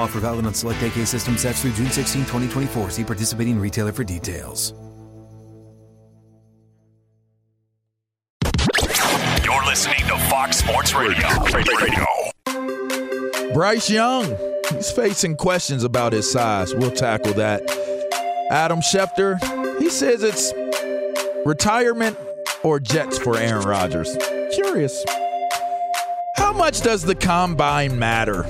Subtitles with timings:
[0.00, 2.88] Offer valid on select AK system sets through June 16, 2024.
[2.88, 4.72] See participating retailer for details.
[9.44, 11.28] You're listening to Fox Sports Radio.
[11.52, 12.06] Radio.
[13.52, 14.34] Bryce Young,
[14.72, 16.74] he's facing questions about his size.
[16.74, 17.60] We'll tackle that.
[18.50, 19.38] Adam Schefter,
[19.80, 20.54] he says it's
[21.44, 22.16] retirement
[22.62, 24.16] or Jets for Aaron Rodgers.
[24.54, 25.04] Curious.
[26.36, 28.46] How much does the combine matter?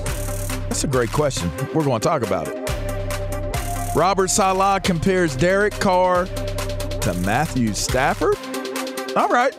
[0.71, 1.51] That's a great question.
[1.73, 3.93] We're going to talk about it.
[3.93, 8.37] Robert Saleh compares Derek Carr to Matthew Stafford.
[9.17, 9.51] All right.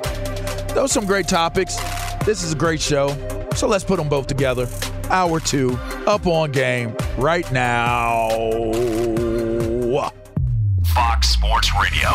[0.69, 1.77] Those are some great topics.
[2.25, 3.09] This is a great show.
[3.55, 4.67] So let's put them both together.
[5.11, 8.31] Hour two, up on game right now.
[10.95, 12.09] Fox Sports Radio.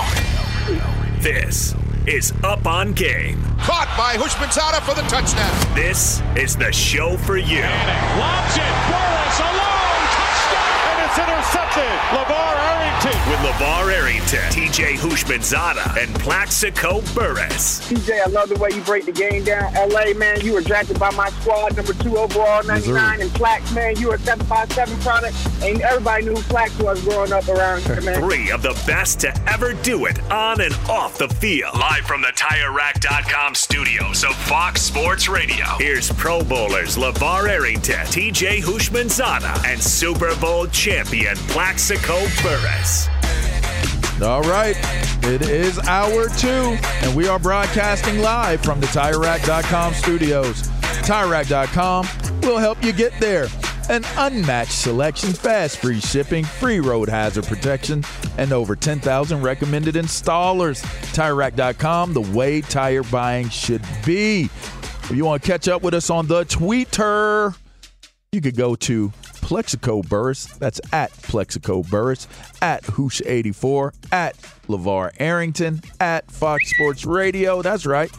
[1.19, 1.75] This
[2.07, 3.41] is Up on Game.
[3.59, 5.75] Caught by Houshmandzadeh for the touchdown.
[5.75, 7.62] This is the show for you.
[7.62, 8.73] Lobs it.
[8.90, 9.76] Burress alone.
[11.17, 11.29] Touchdown.
[11.29, 11.83] And it's intercepted.
[12.13, 13.29] LeVar Arrington.
[13.29, 17.89] With LeVar Arrington, TJ Houshmandzadeh, and Plaxico Burress.
[17.89, 19.73] TJ, I love the way you break the game down.
[19.73, 23.22] LA, man, you were drafted by my squad, number two overall, 99.
[23.22, 25.35] And Plax, man, you were a 757 product.
[25.61, 28.22] And everybody knew who Plax was growing up around here, man.
[28.22, 31.77] Three of the best to ever do it on and off the field.
[31.77, 35.66] Live from the TireRack.com studios of Fox Sports Radio.
[35.77, 41.06] Here's Pro Bowlers LeVar Arrington, TJ Houshmandzadeh, and Super Bowl champion
[41.47, 43.07] Plaxico Burress.
[44.22, 44.75] All right.
[45.23, 50.63] It is hour two, and we are broadcasting live from the TireRack.com studios.
[51.03, 52.07] TireRack.com
[52.41, 53.47] will help you get there.
[53.90, 58.03] An unmatched selection, fast free shipping, free road hazard protection,
[58.38, 60.84] and over 10,000 recommended installers.
[61.13, 64.50] TireRack.com, the way tire buying should be.
[65.03, 67.56] If you want to catch up with us on the Twitter,
[68.34, 69.13] you could go to
[69.47, 70.46] Plaxico Burress.
[70.58, 72.28] That's at Plaxico Burress,
[72.62, 74.35] at Hoosh84, at
[74.68, 77.62] LeVar Arrington, at Fox Sports Radio.
[77.62, 78.12] That's right.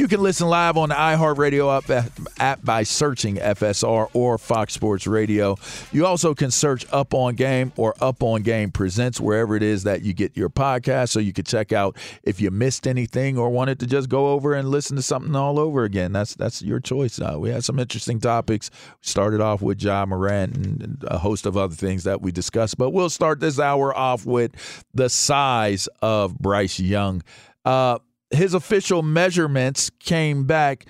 [0.00, 5.06] You can listen live on the iHeartRadio app, app by searching FSR or Fox Sports
[5.06, 5.56] Radio.
[5.92, 9.82] You also can search Up on Game or Up on Game Presents wherever it is
[9.82, 13.50] that you get your podcast, so you can check out if you missed anything or
[13.50, 16.12] wanted to just go over and listen to something all over again.
[16.12, 17.20] That's that's your choice.
[17.20, 18.70] Uh, we had some interesting topics.
[18.72, 22.78] We started off with Ja Morant and a host of other things that we discussed,
[22.78, 24.52] but we'll start this hour off with
[24.94, 27.22] the size of Bryce Young.
[27.66, 27.98] Uh,
[28.30, 30.86] his official measurements came back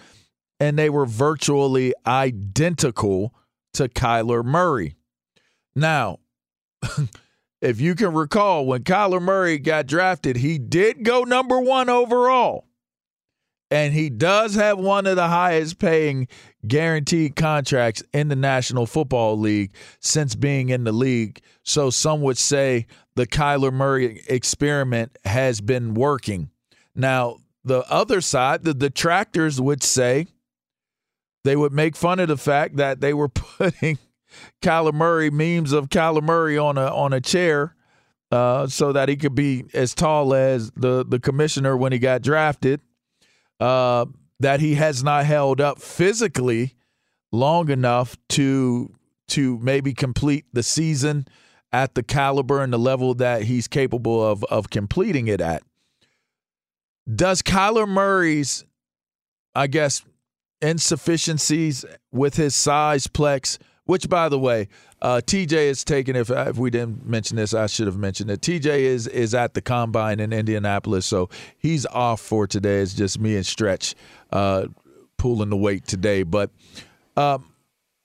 [0.58, 3.34] and they were virtually identical
[3.74, 4.94] to Kyler Murray.
[5.74, 6.18] Now,
[7.62, 12.66] if you can recall, when Kyler Murray got drafted, he did go number one overall.
[13.72, 16.26] And he does have one of the highest paying
[16.66, 21.40] guaranteed contracts in the National Football League since being in the league.
[21.62, 26.49] So some would say the Kyler Murray experiment has been working.
[26.94, 30.26] Now, the other side, the detractors would say
[31.44, 33.98] they would make fun of the fact that they were putting
[34.62, 37.74] Kyler Murray memes of Kyler Murray on a on a chair
[38.30, 42.22] uh, so that he could be as tall as the the commissioner when he got
[42.22, 42.80] drafted.
[43.58, 44.06] Uh,
[44.38, 46.74] that he has not held up physically
[47.30, 48.94] long enough to
[49.28, 51.26] to maybe complete the season
[51.72, 55.62] at the caliber and the level that he's capable of of completing it at.
[57.12, 58.64] Does Kyler Murray's
[59.54, 60.04] I guess,
[60.62, 63.58] insufficiencies with his size, Plex.
[63.84, 64.68] Which, by the way,
[65.02, 66.14] uh, TJ is taking.
[66.14, 68.40] If if we didn't mention this, I should have mentioned it.
[68.40, 72.78] TJ is is at the combine in Indianapolis, so he's off for today.
[72.80, 73.96] It's just me and Stretch
[74.32, 74.66] uh,
[75.16, 76.22] pulling the weight today.
[76.22, 76.50] But
[77.16, 77.52] um,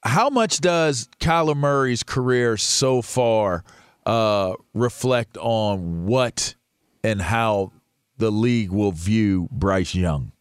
[0.01, 3.63] how much does Kyler Murray's career so far
[4.07, 6.55] uh, reflect on what
[7.03, 7.73] and how
[8.17, 10.31] the league will view Bryce Young?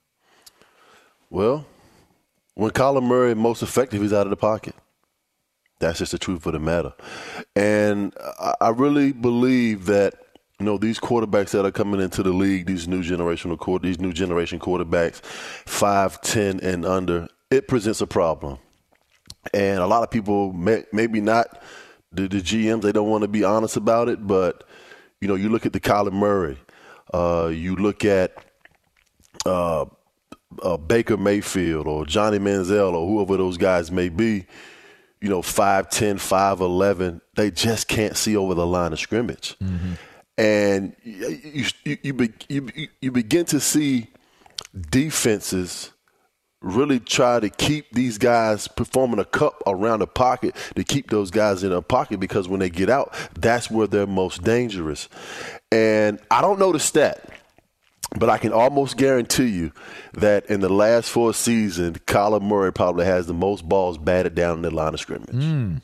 [1.30, 1.66] Well,
[2.54, 4.74] when Kyler Murray most effective, he's out of the pocket.
[5.80, 6.94] That's just the truth of the matter.
[7.56, 8.14] And
[8.60, 10.14] I really believe that
[10.60, 13.98] you know these quarterbacks that are coming into the league, these new generational court, these
[13.98, 18.58] new generation quarterbacks, five, ten, and under, it presents a problem.
[19.52, 21.60] And a lot of people, may, maybe not
[22.12, 24.24] the, the GMs, they don't want to be honest about it.
[24.26, 24.64] But
[25.20, 26.56] you know, you look at the Kyler Murray,
[27.14, 28.34] uh, you look at
[29.46, 29.84] uh,
[30.62, 34.46] uh, Baker Mayfield or Johnny Manziel or whoever those guys may be,
[35.20, 39.56] you know, 5'10, 5'11, they just can't see over the line of scrimmage.
[39.62, 39.92] Mm-hmm.
[40.36, 44.08] And you, you, you, be, you, you begin to see
[44.90, 45.92] defenses
[46.64, 51.30] really try to keep these guys performing a cup around the pocket to keep those
[51.30, 55.08] guys in a pocket because when they get out, that's where they're most dangerous.
[55.70, 57.30] And I don't know the stat.
[58.16, 59.72] But I can almost guarantee you
[60.12, 64.58] that in the last four seasons, Kyler Murray probably has the most balls batted down
[64.58, 65.34] in the line of scrimmage.
[65.34, 65.82] Mm.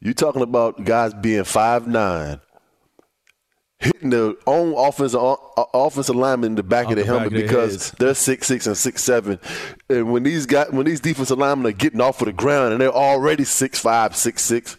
[0.00, 2.40] You're talking about guys being five nine,
[3.78, 5.20] hitting the own offensive
[5.74, 8.76] offensive lineman in the back Off of the, the helmet because they're six six and
[8.76, 9.38] six seven.
[9.88, 12.80] And when these guys, when these defensive linemen are getting off of the ground and
[12.80, 14.76] they're already six five, six six,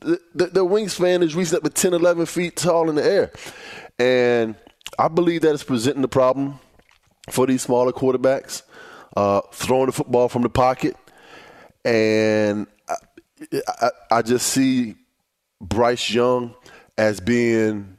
[0.00, 3.32] the, the, the wingspan is reaching up to 10, 11 feet tall in the air,
[3.98, 4.56] and–
[4.98, 6.58] I believe that is presenting the problem
[7.30, 8.62] for these smaller quarterbacks,
[9.16, 10.96] uh, throwing the football from the pocket.
[11.84, 12.96] And I,
[13.66, 14.96] I, I just see
[15.60, 16.54] Bryce Young
[16.98, 17.98] as being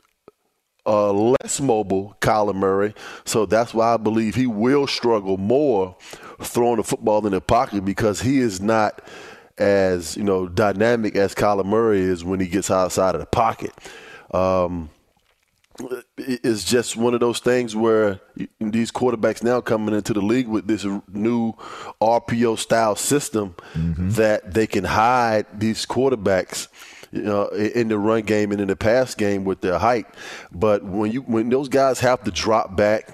[0.86, 2.94] uh, less mobile Kyler Murray.
[3.26, 5.96] So that's why I believe he will struggle more
[6.42, 9.02] throwing the football in the pocket because he is not
[9.58, 13.74] as you know dynamic as Kyler Murray is when he gets outside of the pocket.
[14.34, 14.90] Um,
[16.18, 18.20] is just one of those things where
[18.60, 21.54] these quarterbacks now coming into the league with this new
[22.02, 24.12] RPO style system mm-hmm.
[24.12, 26.68] that they can hide these quarterbacks
[27.12, 30.06] you know, in the run game and in the pass game with their height.
[30.52, 33.08] But when you when those guys have to drop back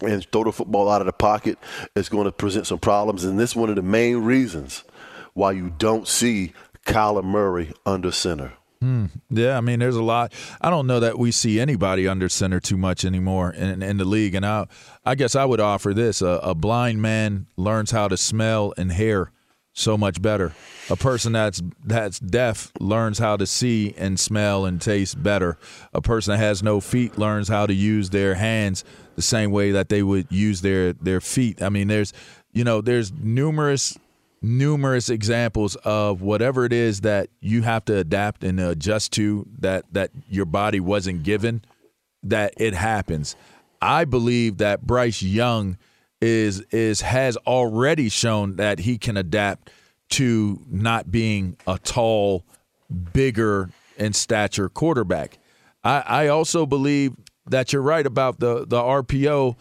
[0.00, 1.58] and throw the football out of the pocket,
[1.94, 3.24] it's going to present some problems.
[3.24, 4.84] And this is one of the main reasons
[5.34, 6.52] why you don't see
[6.86, 8.52] Kyler Murray under center.
[8.80, 9.06] Hmm.
[9.30, 10.32] Yeah, I mean, there's a lot.
[10.60, 14.04] I don't know that we see anybody under center too much anymore in, in the
[14.04, 14.34] league.
[14.34, 14.66] And I,
[15.06, 18.92] I guess I would offer this: a, a blind man learns how to smell and
[18.92, 19.30] hear
[19.74, 20.54] so much better.
[20.88, 25.58] A person that's that's deaf learns how to see and smell and taste better.
[25.92, 28.84] A person that has no feet learns how to use their hands
[29.16, 31.60] the same way that they would use their their feet.
[31.60, 32.12] I mean, there's
[32.52, 33.98] you know, there's numerous
[34.40, 39.84] numerous examples of whatever it is that you have to adapt and adjust to that
[39.92, 41.62] that your body wasn't given
[42.22, 43.36] that it happens
[43.80, 45.78] i believe that bryce young
[46.24, 49.70] is is has already shown that he can adapt
[50.10, 52.44] to not being a tall
[53.12, 55.38] bigger in stature quarterback
[55.82, 57.12] i i also believe
[57.46, 59.56] that you're right about the the rpo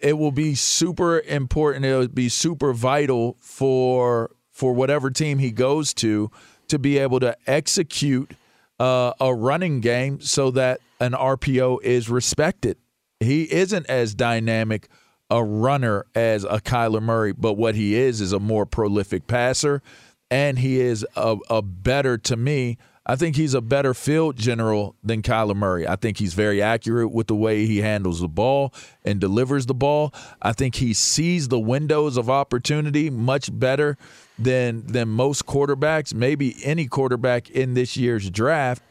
[0.00, 1.84] it will be super important.
[1.84, 6.30] It will be super vital for for whatever team he goes to
[6.68, 8.32] to be able to execute
[8.78, 12.76] uh, a running game so that an RPO is respected.
[13.20, 14.88] He isn't as dynamic
[15.30, 19.82] a runner as a Kyler Murray, but what he is is a more prolific passer,
[20.30, 24.94] and he is a, a better to me I think he's a better field general
[25.02, 25.88] than Kyler Murray.
[25.88, 29.74] I think he's very accurate with the way he handles the ball and delivers the
[29.74, 30.12] ball.
[30.42, 33.96] I think he sees the windows of opportunity much better
[34.38, 38.82] than than most quarterbacks, maybe any quarterback in this year's draft.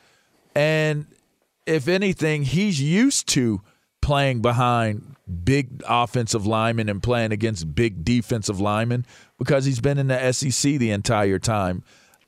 [0.55, 1.05] And
[1.67, 3.61] if anything, he's used to
[4.01, 9.05] playing behind big offensive linemen and playing against big defensive linemen
[9.37, 11.83] because he's been in the SEC the entire time.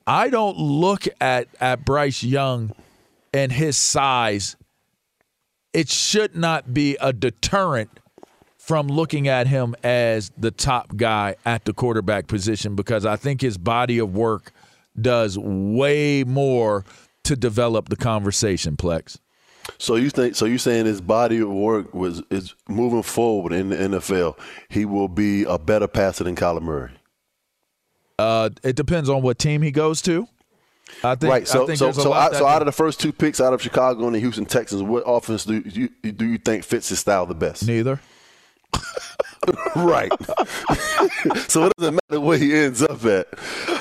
[0.06, 2.72] I don't look at at Bryce Young
[3.32, 4.56] and his size.
[5.72, 8.00] It should not be a deterrent
[8.58, 13.40] from looking at him as the top guy at the quarterback position because I think
[13.40, 14.52] his body of work
[15.00, 16.84] does way more
[17.24, 19.18] to develop the conversation, Plex.
[19.78, 20.36] So you think?
[20.36, 24.38] So you saying his body of work was is moving forward in the NFL?
[24.68, 26.90] He will be a better passer than Kyler Murray.
[28.18, 30.28] Uh, it depends on what team he goes to.
[31.02, 31.30] I think.
[31.30, 31.48] right.
[31.48, 33.62] So I think so so, out, so out of the first two picks out of
[33.62, 37.26] Chicago and the Houston Texans, what offense do you do you think fits his style
[37.26, 37.66] the best?
[37.66, 38.00] neither.
[39.76, 40.10] Right.
[41.48, 43.28] so it doesn't matter where he ends up at.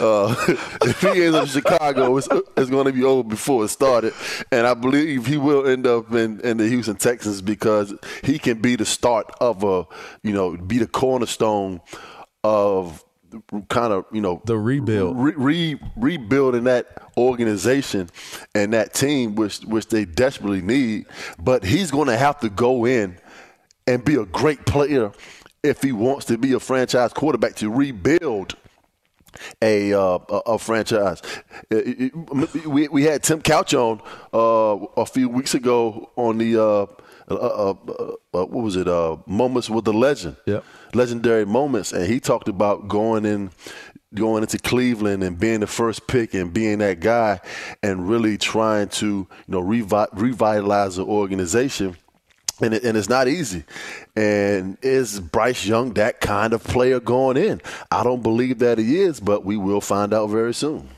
[0.02, 0.36] Uh,
[0.84, 4.14] if he ends up in Chicago, it's, it's going to be over before it started.
[4.52, 8.62] And I believe he will end up in, in the Houston Texans because he can
[8.62, 9.86] be the start of a,
[10.24, 11.82] you know, be the cornerstone
[12.44, 13.04] of
[13.70, 15.18] kind of, you know, The rebuild.
[15.18, 18.10] re, re, rebuilding that organization
[18.56, 21.06] and that team, which which they desperately need.
[21.40, 23.18] But he's going to have to go in
[23.88, 25.12] and be a great player
[25.64, 28.56] if he wants to be a franchise quarterback to rebuild
[29.62, 31.22] a uh, a, a franchise.
[31.70, 34.02] It- it- we we had Tim Couch on
[34.34, 36.62] uh, a few weeks ago on the.
[36.62, 36.86] Uh,
[37.32, 38.88] uh, uh, uh, what was it?
[38.88, 40.64] Uh, moments with the legend, Yep.
[40.96, 43.52] legendary moments, and he talked about going in,
[44.16, 47.40] going into Cleveland and being the first pick and being that guy,
[47.84, 51.96] and really trying to you know revi- revitalize the organization
[52.62, 53.64] and, it, and it's not easy.
[54.16, 57.62] And is Bryce Young that kind of player going in?
[57.92, 60.90] I don't believe that he is, but we will find out very soon.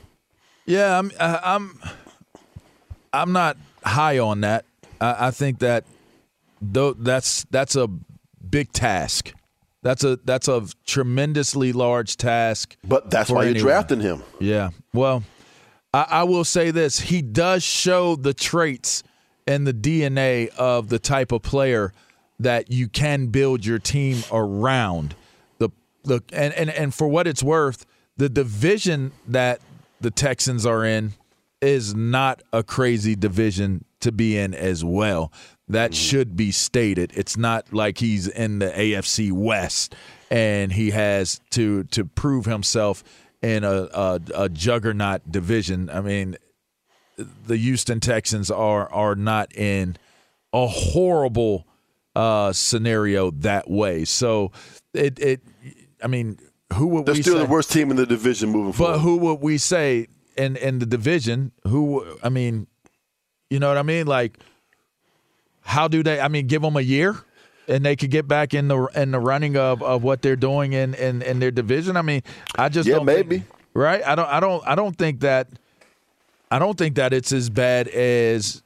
[0.66, 1.10] Yeah, I'm.
[1.18, 1.80] I'm.
[3.12, 4.64] I'm not high on that.
[5.00, 5.84] I, I think that
[6.60, 7.88] though that's that's a
[8.48, 9.32] big task.
[9.82, 12.76] That's a that's a tremendously large task.
[12.84, 14.22] But that's why you're drafting him.
[14.38, 14.70] Yeah.
[14.94, 15.24] Well,
[15.92, 19.02] I, I will say this: he does show the traits
[19.46, 21.92] and the DNA of the type of player
[22.38, 25.14] that you can build your team around.
[25.58, 25.70] The
[26.04, 29.60] the and and, and for what it's worth, the division that
[30.00, 31.12] the Texans are in
[31.60, 35.32] is not a crazy division to be in as well.
[35.68, 35.94] That mm-hmm.
[35.94, 37.12] should be stated.
[37.14, 39.94] It's not like he's in the AFC West
[40.30, 43.04] and he has to to prove himself
[43.42, 45.90] in a, a, a juggernaut division.
[45.90, 46.36] I mean,
[47.16, 49.96] the Houston Texans are are not in
[50.52, 51.66] a horrible
[52.16, 54.04] uh, scenario that way.
[54.04, 54.52] So
[54.94, 55.40] it it
[56.02, 56.38] I mean,
[56.74, 57.44] who would They're we still say?
[57.44, 58.92] the worst team in the division moving But forward.
[58.94, 61.52] But who would we say in in the division?
[61.66, 62.66] Who I mean,
[63.50, 64.06] you know what I mean?
[64.06, 64.38] Like,
[65.60, 66.20] how do they?
[66.20, 67.16] I mean, give them a year,
[67.68, 70.72] and they could get back in the in the running of, of what they're doing
[70.72, 71.96] in, in in their division.
[71.96, 72.22] I mean,
[72.56, 73.44] I just Yeah, don't think- maybe.
[73.74, 74.02] right.
[74.06, 74.28] I don't.
[74.28, 74.62] I don't.
[74.66, 75.48] I don't think that.
[76.52, 78.62] I don't think that it's as bad as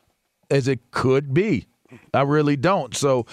[0.50, 1.66] as it could be.
[2.12, 2.94] I really don't.
[2.96, 3.26] So,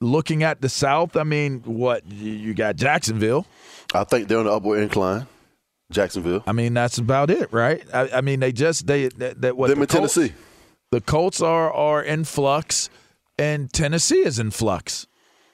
[0.00, 3.46] looking at the South, I mean, what you- got Jacksonville.
[3.94, 5.26] I think they're on the upward incline.
[5.90, 6.42] Jacksonville.
[6.46, 7.82] I mean, that's about it, right?
[7.94, 10.34] I, I mean, they just they that, that what Them the in Colts- Tennessee.
[10.90, 12.90] the Colts are are in flux,
[13.38, 15.06] and Tennessee is in flux.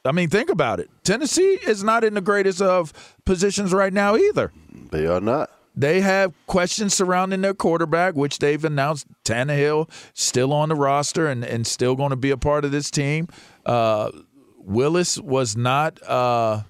[0.04, 0.90] I mean, think about it.
[1.04, 2.92] Tennessee is not in the greatest of
[3.24, 4.52] positions right now either.
[4.90, 5.50] They are not.
[5.76, 11.44] They have questions surrounding their quarterback, which they've announced Tannehill still on the roster and,
[11.44, 13.28] and still going to be a part of this team.
[13.66, 14.10] Uh,
[14.58, 16.62] Willis was not uh,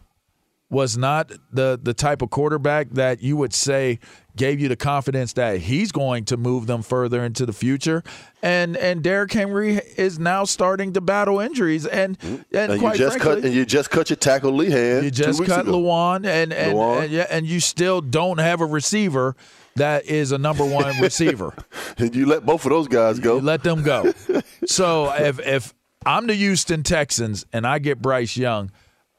[0.71, 3.99] was not the the type of quarterback that you would say
[4.37, 8.03] gave you the confidence that he's going to move them further into the future.
[8.43, 12.35] And and Derrick Henry is now starting to battle injuries and mm-hmm.
[12.35, 15.03] and, And you quite just frankly, cut and you just cut your tackle Lewan.
[15.05, 15.79] you just cut ago.
[15.81, 17.05] Lewan, and and, Lewan.
[17.05, 19.37] and yeah, and you still don't have a receiver
[19.77, 21.55] that is a number one receiver.
[21.99, 23.37] And you let both of those guys go.
[23.37, 24.13] You let them go.
[24.67, 25.75] so if if
[26.07, 28.71] I'm the Houston Texans and I get Bryce Young,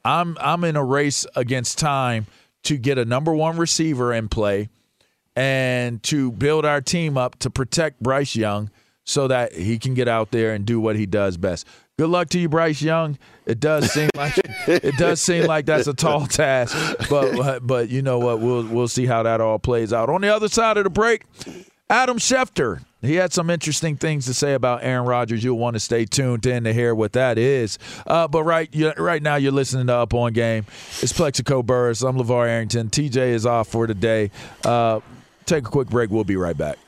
[0.06, 2.26] I'm I'm in a race against time
[2.62, 4.68] to get a number one receiver in play
[5.34, 8.70] and to build our team up to protect Bryce Young
[9.04, 11.66] so that he can get out there and do what he does best.
[11.98, 13.18] Good luck to you, Bryce Young.
[13.46, 16.76] It does seem like it does seem like that's a tall task,
[17.10, 18.40] but but you know what?
[18.40, 20.08] We'll we'll see how that all plays out.
[20.08, 21.24] On the other side of the break,
[21.88, 22.82] Adam Schefter.
[23.00, 25.44] He had some interesting things to say about Aaron Rodgers.
[25.44, 27.78] You'll want to stay tuned in to hear what that is.
[28.06, 30.66] Uh, but right, right now, you're listening to Up on Game.
[31.00, 32.02] It's Plaxico Burress.
[32.02, 32.88] I'm LeVar Arrington.
[32.88, 34.32] TJ is off for today.
[34.64, 35.00] Uh,
[35.44, 36.10] take a quick break.
[36.10, 36.78] We'll be right back.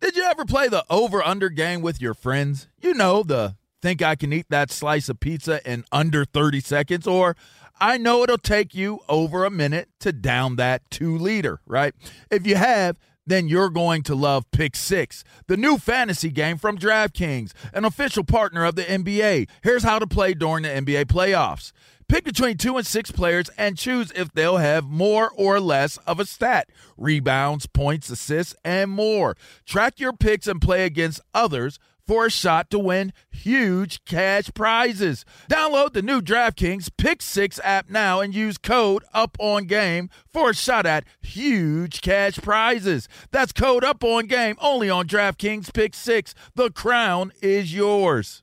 [0.00, 2.68] Did you ever play the over under game with your friends?
[2.80, 7.06] You know, the think I can eat that slice of pizza in under 30 seconds,
[7.06, 7.34] or
[7.80, 11.94] I know it'll take you over a minute to down that two liter, right?
[12.30, 16.78] If you have, then you're going to love Pick Six, the new fantasy game from
[16.78, 19.48] DraftKings, an official partner of the NBA.
[19.62, 21.72] Here's how to play during the NBA playoffs.
[22.08, 26.20] Pick between two and six players and choose if they'll have more or less of
[26.20, 29.36] a stat rebounds, points, assists, and more.
[29.64, 35.24] Track your picks and play against others for a shot to win huge cash prizes.
[35.50, 40.50] Download the new DraftKings Pick 6 app now and use code Up On Game for
[40.50, 43.08] a shot at huge cash prizes.
[43.30, 46.34] That's code Up On Game only on DraftKings Pick 6.
[46.54, 48.42] The crown is yours.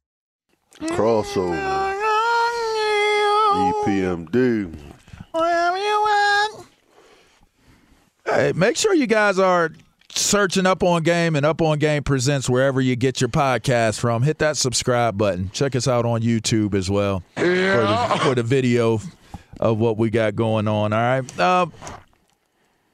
[0.81, 1.97] Crossover.
[3.85, 4.77] EPMD.
[8.25, 9.71] Hey, make sure you guys are
[10.09, 14.23] searching Up On Game and Up On Game Presents wherever you get your podcast from.
[14.23, 15.49] Hit that subscribe button.
[15.51, 18.99] Check us out on YouTube as well for, the, for the video
[19.59, 20.93] of what we got going on.
[20.93, 21.39] All right.
[21.39, 21.67] Uh,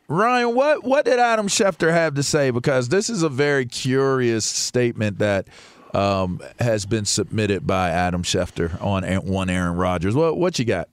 [0.08, 2.50] Ryan, what, what did Adam Schefter have to say?
[2.50, 5.48] Because this is a very curious statement that
[5.94, 10.16] um, has been submitted by Adam Schefter on one Aaron Rodgers.
[10.16, 10.90] What, what you got?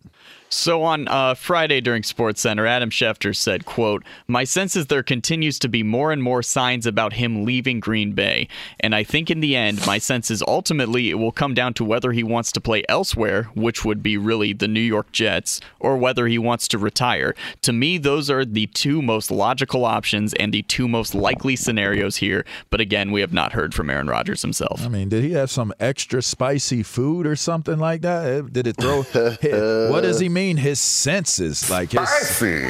[0.54, 5.02] So on uh, Friday during Sports Center, Adam Schefter said, "quote My sense is there
[5.02, 8.46] continues to be more and more signs about him leaving Green Bay,
[8.78, 11.84] and I think in the end, my sense is ultimately it will come down to
[11.84, 15.96] whether he wants to play elsewhere, which would be really the New York Jets, or
[15.96, 17.34] whether he wants to retire.
[17.62, 22.18] To me, those are the two most logical options and the two most likely scenarios
[22.18, 22.46] here.
[22.70, 24.82] But again, we have not heard from Aaron Rodgers himself.
[24.84, 28.52] I mean, did he have some extra spicy food or something like that?
[28.52, 29.02] Did it throw?
[29.90, 30.43] what does he mean?
[30.52, 32.00] His senses, like his.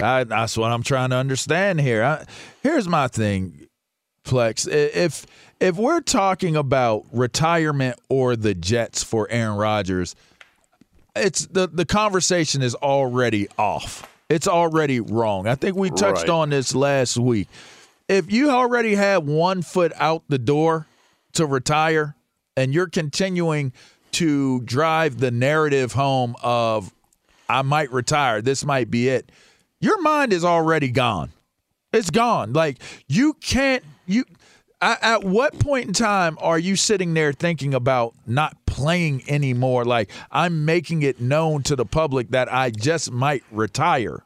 [0.02, 2.02] I, that's what I'm trying to understand here.
[2.02, 2.24] I,
[2.62, 3.68] here's my thing,
[4.24, 4.66] Flex.
[4.66, 5.26] If
[5.60, 10.14] if we're talking about retirement or the Jets for Aaron Rodgers,
[11.16, 14.08] it's the the conversation is already off.
[14.28, 15.46] It's already wrong.
[15.46, 16.30] I think we touched right.
[16.30, 17.48] on this last week.
[18.08, 20.86] If you already have one foot out the door
[21.34, 22.14] to retire,
[22.56, 23.72] and you're continuing
[24.12, 26.93] to drive the narrative home of
[27.48, 28.40] I might retire.
[28.42, 29.30] This might be it.
[29.80, 31.30] Your mind is already gone.
[31.92, 32.52] It's gone.
[32.52, 34.24] Like you can't you
[34.80, 39.84] at what point in time are you sitting there thinking about not playing anymore?
[39.84, 44.24] Like I'm making it known to the public that I just might retire.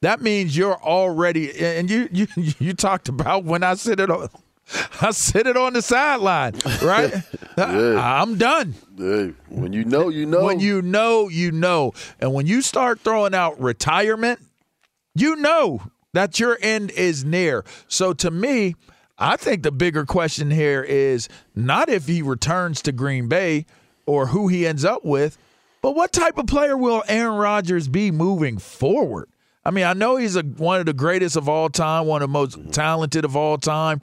[0.00, 2.26] That means you're already and you you
[2.58, 4.10] you talked about when I said it
[5.00, 7.12] I sit it on the sideline, right?
[7.58, 8.20] yeah.
[8.22, 8.74] I'm done.
[8.96, 10.44] Hey, when you know, you know.
[10.44, 11.92] When you know, you know.
[12.20, 14.40] And when you start throwing out retirement,
[15.14, 15.82] you know
[16.14, 17.64] that your end is near.
[17.88, 18.76] So to me,
[19.18, 23.66] I think the bigger question here is not if he returns to Green Bay
[24.06, 25.38] or who he ends up with,
[25.80, 29.28] but what type of player will Aaron Rodgers be moving forward?
[29.64, 32.28] I mean, I know he's a, one of the greatest of all time, one of
[32.28, 32.70] the most mm-hmm.
[32.70, 34.00] talented of all time.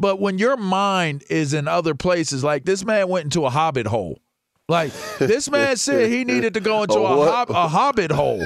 [0.00, 3.86] But when your mind is in other places, like this man went into a hobbit
[3.86, 4.18] hole.
[4.66, 8.42] Like this man said he needed to go into a, a, hob- a hobbit hole.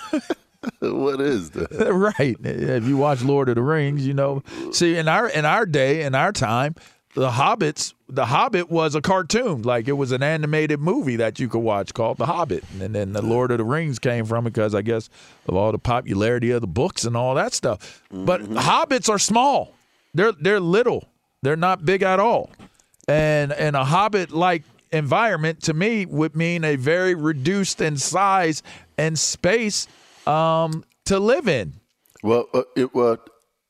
[0.80, 1.70] what is that?
[2.18, 2.36] Right.
[2.42, 4.42] If you watch Lord of the Rings, you know.
[4.72, 6.74] See, in our in our day, in our time,
[7.12, 9.62] the Hobbits, the Hobbit was a cartoon.
[9.62, 12.64] Like it was an animated movie that you could watch called The Hobbit.
[12.80, 15.10] And then the Lord of the Rings came from it because I guess
[15.46, 18.02] of all the popularity of the books and all that stuff.
[18.10, 18.56] But mm-hmm.
[18.56, 19.75] hobbits are small.
[20.16, 21.08] They're they're little.
[21.42, 22.50] They're not big at all.
[23.06, 28.62] And and a hobbit like environment to me would mean a very reduced in size
[28.98, 29.86] and space
[30.26, 31.74] um, to live in.
[32.22, 33.18] Well, uh, it, well,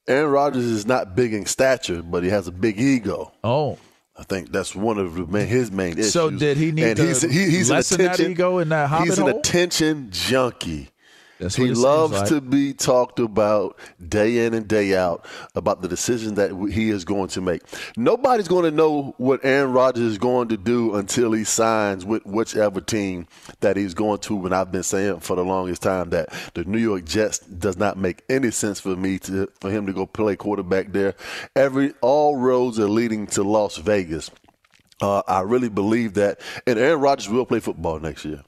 [0.08, 3.32] Aaron Rodgers is not big in stature, but he has a big ego.
[3.42, 3.78] Oh.
[4.18, 6.12] I think that's one of his main issues.
[6.12, 9.08] So did he need and to he's, he, he's lessen that ego in that hobbit
[9.08, 9.28] He's hole?
[9.28, 10.88] an attention junkie.
[11.38, 12.28] That's he loves like.
[12.28, 17.04] to be talked about day in and day out about the decision that he is
[17.04, 17.62] going to make.
[17.96, 22.24] Nobody's going to know what Aaron Rodgers is going to do until he signs with
[22.24, 23.26] whichever team
[23.60, 24.46] that he's going to.
[24.46, 27.98] And I've been saying for the longest time that the New York Jets does not
[27.98, 31.14] make any sense for me to for him to go play quarterback there.
[31.54, 34.30] Every all roads are leading to Las Vegas.
[35.02, 38.42] Uh, I really believe that, and Aaron Rodgers will play football next year.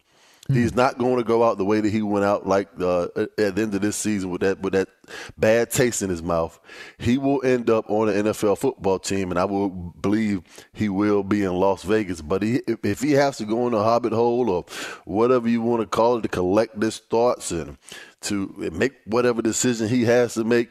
[0.50, 3.36] He's not going to go out the way that he went out, like uh, at
[3.36, 4.88] the end of this season with that with that
[5.36, 6.58] bad taste in his mouth.
[6.96, 10.40] He will end up on an NFL football team, and I will believe
[10.72, 12.22] he will be in Las Vegas.
[12.22, 14.64] But he, if, he has to go in a hobbit hole or
[15.04, 17.76] whatever you want to call it to collect his thoughts and
[18.22, 20.70] to make whatever decision he has to make,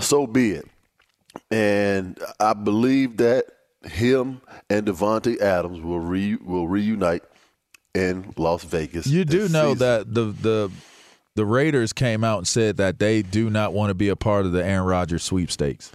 [0.00, 0.66] so be it.
[1.52, 3.44] And I believe that
[3.84, 7.22] him and Davante Adams will re, will reunite
[7.98, 9.06] in Las Vegas.
[9.06, 9.78] You do know season.
[9.78, 10.70] that the the
[11.34, 14.46] the Raiders came out and said that they do not want to be a part
[14.46, 15.92] of the Aaron Rodgers sweepstakes.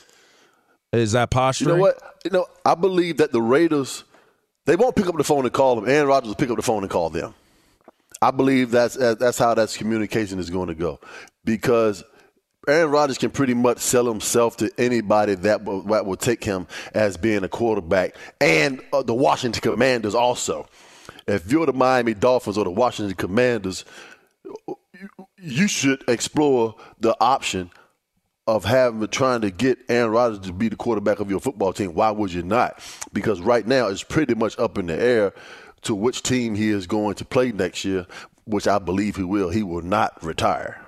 [0.91, 1.65] Is that posture?
[1.65, 2.01] You know what?
[2.23, 4.03] You know, I believe that the Raiders
[4.65, 5.89] they won't pick up the phone and call them.
[5.89, 7.33] Aaron Rodgers will pick up the phone and call them.
[8.21, 10.99] I believe that's that's how that's communication is going to go
[11.43, 12.03] because
[12.67, 16.67] Aaron Rodgers can pretty much sell himself to anybody that will, that will take him
[16.93, 20.67] as being a quarterback, and uh, the Washington Commanders also.
[21.27, 23.85] If you're the Miami Dolphins or the Washington Commanders,
[25.41, 27.71] you, should explore the option
[28.47, 31.93] of having trying to get Aaron Rodgers to be the quarterback of your football team.
[31.93, 32.79] Why would you not?
[33.13, 35.33] Because right now it's pretty much up in the air
[35.83, 38.05] to which team he is going to play next year,
[38.45, 39.49] which I believe he will.
[39.49, 40.85] He will not retire.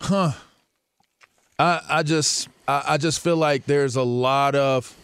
[0.00, 0.32] Huh.
[1.58, 4.96] I I just I, I just feel like there's a lot of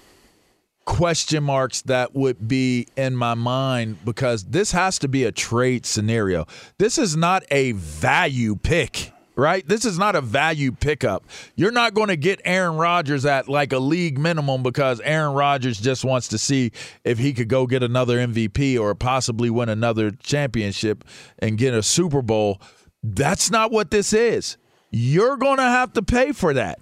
[0.88, 5.84] question marks that would be in my mind because this has to be a trade
[5.84, 6.46] scenario.
[6.78, 9.12] This is not a value pick.
[9.36, 9.68] Right?
[9.68, 11.24] This is not a value pickup.
[11.54, 15.80] You're not going to get Aaron Rodgers at like a league minimum because Aaron Rodgers
[15.80, 16.72] just wants to see
[17.04, 21.04] if he could go get another MVP or possibly win another championship
[21.38, 22.60] and get a Super Bowl.
[23.04, 24.56] That's not what this is.
[24.90, 26.80] You're going to have to pay for that.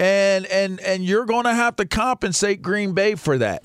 [0.00, 3.64] And and and you're going to have to compensate Green Bay for that.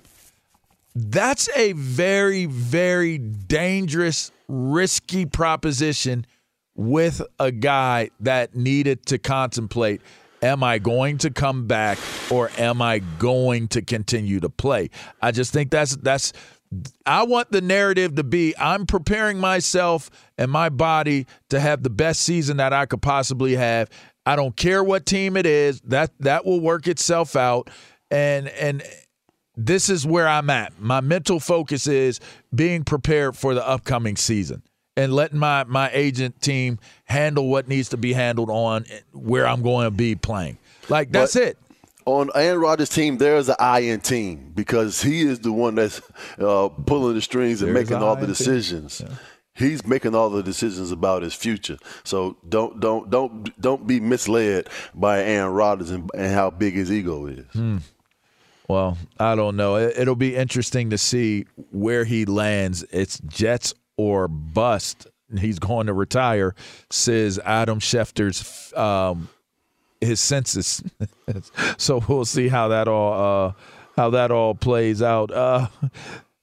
[0.96, 6.26] That's a very very dangerous risky proposition
[6.76, 10.02] with a guy that needed to contemplate
[10.44, 11.98] am I going to come back
[12.30, 14.90] or am I going to continue to play?
[15.22, 16.34] I just think that's that's
[17.06, 21.90] I want the narrative to be I'm preparing myself and my body to have the
[21.90, 23.90] best season that I could possibly have.
[24.26, 25.82] I don't care what team it is.
[25.82, 27.70] That that will work itself out
[28.10, 28.84] and and
[29.56, 30.80] this is where I'm at.
[30.80, 32.20] My mental focus is
[32.54, 34.64] being prepared for the upcoming season
[34.98, 39.62] and letting my my agent team handle what needs to be handled on where I'm
[39.62, 40.58] going to be playing.
[40.90, 41.58] Like that's But it.
[42.06, 46.02] On Aaron Rodgers' team, there's an I in team because he is the one that's
[46.38, 48.98] uh, pulling the strings and There's making all the decisions.
[48.98, 49.08] team.
[49.56, 51.78] He's making all the decisions about his future.
[52.04, 56.92] So don't don't don't don't be misled by Aaron Rodgers and, and how big his
[56.92, 57.46] ego is.
[57.54, 57.78] Hmm.
[58.68, 59.76] Well, I don't know.
[59.76, 62.84] It, it'll be interesting to see where he lands.
[62.92, 65.08] It's Jets or bust.
[65.38, 66.56] He's going to retire,
[66.90, 69.30] says Adam Schefter's um,
[70.02, 70.84] his census.
[71.78, 73.52] so we'll see how that all uh,
[73.96, 75.32] how that all plays out.
[75.32, 75.68] Uh,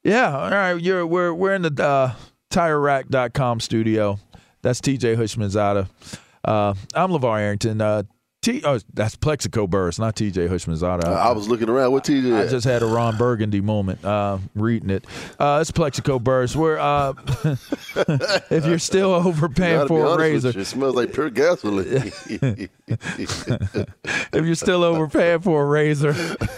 [0.04, 0.80] yeah, all right.
[0.80, 2.14] You're we're we're in the uh,
[2.50, 4.18] TireRack.com studio.
[4.62, 5.88] That's TJ Houshmandzadeh.
[6.44, 7.80] Uh, I'm LeVar Arrington.
[7.80, 8.02] Uh,
[8.42, 11.04] T, oh, that's Plaxico Burress, not TJ Houshmandzadeh.
[11.04, 11.92] I was looking around.
[11.92, 12.34] What TJ?
[12.34, 15.04] I just had a Ron Burgundy moment uh, reading it.
[15.38, 16.56] Uh, it's Plaxico Burress.
[16.56, 17.12] We're uh,
[18.50, 21.86] if you're still overpaying be for a razor, you, It smells like pure gasoline.
[22.30, 22.70] if
[24.32, 26.14] you're still overpaying for a razor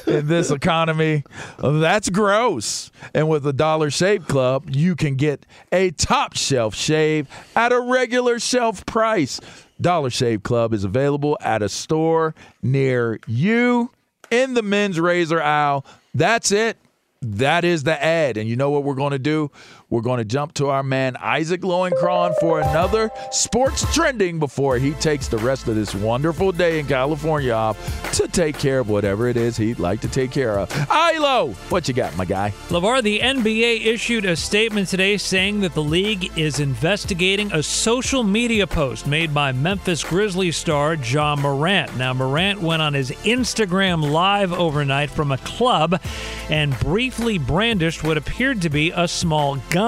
[0.07, 1.25] in this economy,
[1.59, 2.93] that's gross.
[3.13, 7.81] And with the Dollar Shave Club, you can get a top shelf shave at a
[7.81, 9.41] regular shelf price.
[9.83, 13.91] Dollar Shave Club is available at a store near you
[14.31, 15.85] in the men's razor aisle.
[16.15, 16.79] That's it.
[17.21, 18.37] That is the ad.
[18.37, 19.51] And you know what we're going to do?
[19.93, 24.93] We're going to jump to our man Isaac Lowenkron for another sports trending before he
[24.93, 29.29] takes the rest of this wonderful day in California off to take care of whatever
[29.29, 30.73] it is he'd like to take care of.
[30.91, 32.55] Ilo, what you got, my guy?
[32.71, 38.25] LeVar, the NBA issued a statement today saying that the league is investigating a social
[38.25, 41.95] media post made by Memphis Grizzlies star Ja Morant.
[41.99, 46.01] Now, Morant went on his Instagram live overnight from a club
[46.49, 49.82] and briefly brandished what appeared to be a small gun.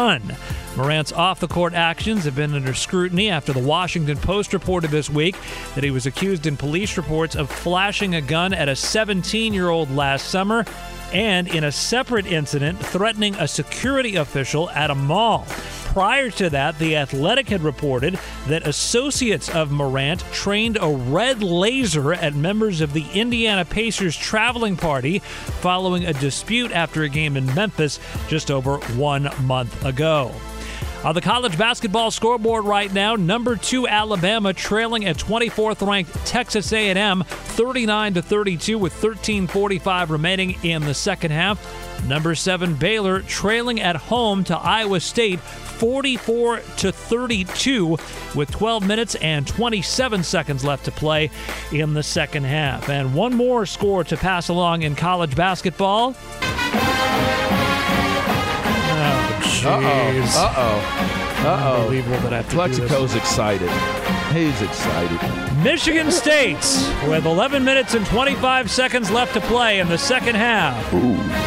[0.76, 5.08] Morant's off the court actions have been under scrutiny after the Washington Post reported this
[5.08, 5.36] week
[5.74, 9.68] that he was accused in police reports of flashing a gun at a 17 year
[9.68, 10.64] old last summer
[11.14, 15.46] and in a separate incident threatening a security official at a mall.
[15.94, 22.12] Prior to that, The Athletic had reported that associates of Morant trained a red laser
[22.12, 27.46] at members of the Indiana Pacers traveling party following a dispute after a game in
[27.54, 30.32] Memphis just over one month ago.
[31.04, 36.72] On the college basketball scoreboard right now, number 2 Alabama trailing at 24th ranked Texas
[36.72, 41.60] A&M 39 to 32 with 13:45 remaining in the second half.
[42.08, 47.98] Number 7 Baylor trailing at home to Iowa State 44 to 32
[48.34, 51.30] with 12 minutes and 27 seconds left to play
[51.70, 52.88] in the second half.
[52.88, 56.14] And one more score to pass along in college basketball.
[59.66, 60.34] Oh, jeez.
[60.36, 61.46] Uh oh.
[61.46, 61.80] Uh oh.
[61.82, 62.90] Unbelievable that I have to do this.
[62.90, 63.70] Plaxico's excited.
[64.32, 65.62] He's excited.
[65.62, 66.56] Michigan State,
[67.08, 70.74] with 11 minutes and 25 seconds left to play in the second half,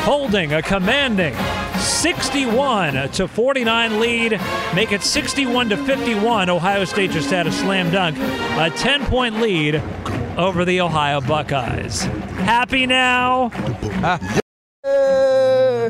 [0.04, 1.36] holding a commanding
[1.80, 4.40] 61 to 49 lead,
[4.74, 6.50] make it 61 to 51.
[6.50, 8.18] Ohio State just had a slam dunk,
[8.58, 9.76] a 10 point lead
[10.38, 12.04] over the Ohio Buckeyes.
[12.46, 13.50] Happy now?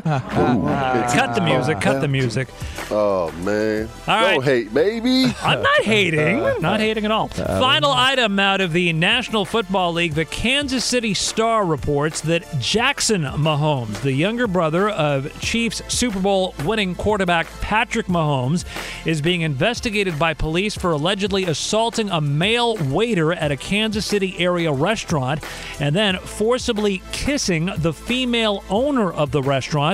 [0.02, 2.48] Cut the music, cut the music.
[2.90, 3.88] Oh man.
[4.06, 5.32] All Don't hate, baby.
[5.42, 6.38] I'm not hating.
[6.60, 7.30] Not hating at all.
[7.38, 12.44] Uh, Final item out of the National Football League the Kansas City Star reports that
[12.58, 18.64] Jackson Mahomes, the younger brother of Chiefs Super Bowl winning quarterback Patrick Mahomes,
[19.06, 24.36] is being investigated by police for allegedly assaulting a male waiter at a Kansas City
[24.38, 25.42] area restaurant
[25.78, 29.87] and then forcibly kissing the female owner of the restaurant.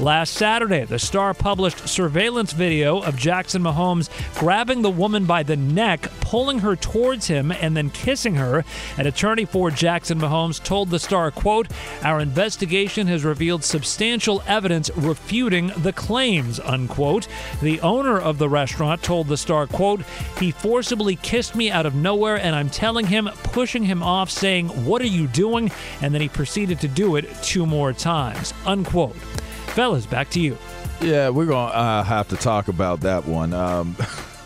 [0.00, 5.56] Last Saturday, the Star published surveillance video of Jackson Mahomes grabbing the woman by the
[5.56, 8.64] neck, pulling her towards him, and then kissing her.
[8.96, 11.68] An attorney for Jackson Mahomes told the Star, quote,
[12.02, 17.26] Our investigation has revealed substantial evidence refuting the claims, unquote.
[17.60, 20.02] The owner of the restaurant told the Star, quote,
[20.38, 24.68] He forcibly kissed me out of nowhere, and I'm telling him, pushing him off, saying,
[24.84, 25.70] What are you doing?
[26.02, 29.16] And then he proceeded to do it two more times, unquote.
[29.78, 30.58] Fellas, back to you.
[31.00, 33.54] Yeah, we're gonna uh, have to talk about that one.
[33.54, 33.94] Um,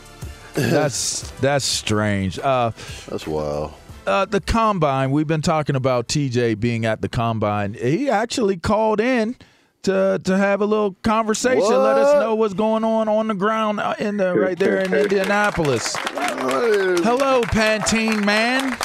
[0.52, 2.38] that's that's strange.
[2.38, 2.72] Uh,
[3.08, 3.72] that's wild.
[4.06, 5.10] Uh, the combine.
[5.10, 7.72] We've been talking about TJ being at the combine.
[7.72, 9.36] He actually called in
[9.84, 11.62] to to have a little conversation.
[11.62, 14.92] Let us know what's going on on the ground uh, in the right there in
[14.92, 15.96] Indianapolis.
[15.96, 18.76] Hello, Pantene man.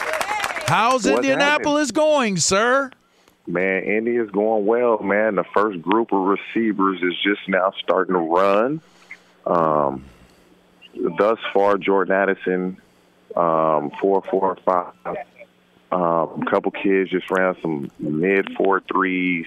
[0.66, 2.92] How's What's Indianapolis going, sir?
[3.48, 5.36] Man, Indy is going well, man.
[5.36, 8.82] The first group of receivers is just now starting to run.
[9.46, 10.04] Um,
[11.18, 12.78] thus far, Jordan Addison,
[13.36, 14.94] um, four, four, five.
[15.90, 19.46] Um, a couple kids just ran some mid four threes.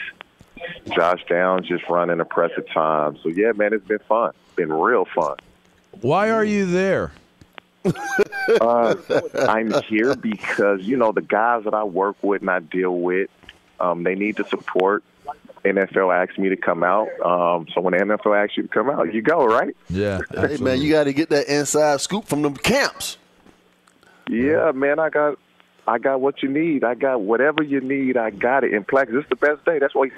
[0.94, 3.18] Josh Downs just running impressive time.
[3.22, 4.32] So yeah, man, it's been fun.
[4.56, 5.36] Been real fun.
[6.00, 7.12] Why are you there?
[8.60, 8.94] uh,
[9.48, 13.30] I'm here because you know the guys that I work with and I deal with,
[13.80, 15.02] um, they need to support.
[15.64, 18.88] NFL asked me to come out, um, so when the NFL asks you to come
[18.88, 19.76] out, you go, right?
[19.90, 20.20] Yeah.
[20.34, 23.18] Hey man, you got to get that inside scoop from them camps.
[24.26, 25.38] Yeah, man, I got,
[25.86, 26.82] I got what you need.
[26.82, 28.16] I got whatever you need.
[28.16, 28.72] I got it.
[28.72, 29.78] And Plax, this is the best day.
[29.78, 30.10] That's why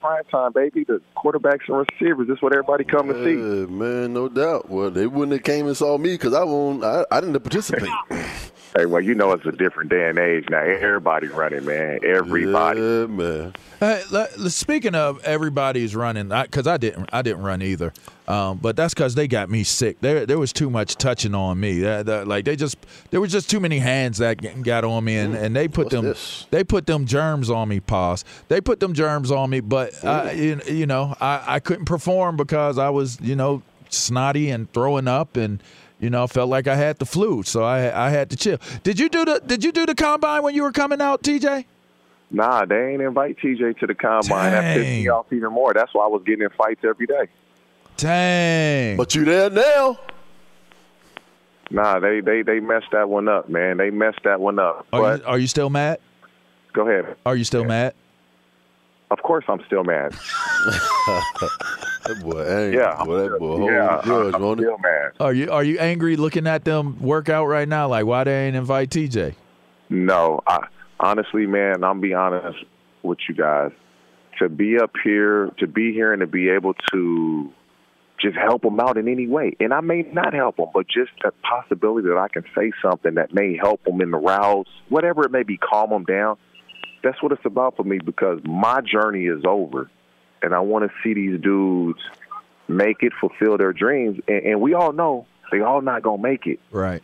[0.00, 0.84] prime time, baby.
[0.84, 2.28] The quarterbacks and receivers.
[2.28, 3.36] This is what everybody come to see.
[3.70, 4.70] Man, no doubt.
[4.70, 6.82] Well, they wouldn't have came and saw me because I won't.
[6.82, 7.90] I, I didn't participate.
[8.76, 10.60] Hey, well, you know it's a different day and age now.
[10.60, 11.98] Everybody running, man.
[12.04, 12.80] Everybody.
[12.80, 13.54] Yeah, man.
[13.80, 17.92] Hey, le- le- speaking of everybody's running, because I, didn't, I didn't run either.
[18.28, 20.00] Um, but that's because they got me sick.
[20.00, 21.80] There, there was too much touching on me.
[21.80, 22.76] That- that- like they just,
[23.10, 25.94] there was just too many hands that got on me, and, and they put What's
[25.96, 26.46] them, this?
[26.52, 27.80] they put them germs on me.
[27.80, 28.24] Pause.
[28.46, 32.36] They put them germs on me, but I, you, you know, I, I couldn't perform
[32.36, 35.60] because I was, you know, snotty and throwing up and.
[36.00, 38.58] You know, felt like I had the flu, so I I had to chill.
[38.82, 41.66] Did you do the Did you do the combine when you were coming out, TJ?
[42.30, 44.52] Nah, they ain't invite TJ to the combine.
[44.52, 45.10] That pissed me Dang.
[45.10, 45.74] off even more.
[45.74, 47.28] That's why I was getting in fights every day.
[47.96, 48.96] Dang.
[48.96, 49.98] But you there now?
[51.70, 53.76] Nah, they they they messed that one up, man.
[53.76, 54.86] They messed that one up.
[54.92, 55.98] Are but you, are you still mad?
[56.72, 57.16] go ahead.
[57.26, 57.94] Are you still mad?
[59.10, 60.14] Of course, I'm still mad.
[62.06, 62.78] That boy, angry.
[62.78, 64.64] Yeah, boy, that boy, hold yeah, the I'm won't he?
[64.64, 65.12] still mad.
[65.20, 67.88] Are you are you angry looking at them work out right now?
[67.88, 69.34] Like why they ain't invite TJ?
[69.90, 70.66] No, I
[70.98, 72.58] honestly, man, I'm be honest
[73.02, 73.72] with you guys.
[74.38, 77.52] To be up here, to be here, and to be able to
[78.18, 79.54] just help them out in any way.
[79.60, 83.14] And I may not help them, but just the possibility that I can say something
[83.14, 86.38] that may help them in the routes, whatever it may be, calm them down.
[87.02, 89.90] That's what it's about for me because my journey is over,
[90.42, 92.00] and I want to see these dudes
[92.68, 94.20] make it, fulfill their dreams.
[94.28, 96.60] And, and we all know they all not gonna make it.
[96.70, 97.02] Right.